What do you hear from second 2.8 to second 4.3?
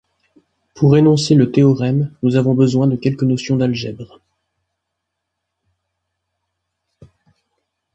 de quelques notions d'algèbre.